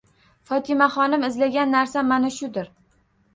Fotimaxonim 0.51 1.25
izlagan 1.27 1.71
narsa 1.75 2.05
mana 2.13 2.33
shudir. 2.39 2.73